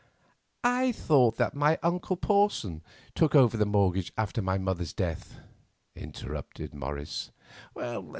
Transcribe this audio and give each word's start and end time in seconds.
"I 0.63 0.91
thought 0.93 1.35
that 1.37 1.53
my 1.53 1.77
uncle 1.83 2.17
Porson 2.17 2.81
took 3.13 3.35
over 3.35 3.55
the 3.55 3.67
mortgage 3.67 4.11
after 4.17 4.41
my 4.41 4.57
mother's 4.57 4.93
death," 4.93 5.37
interrupted 5.95 6.73
Morris. 6.73 7.29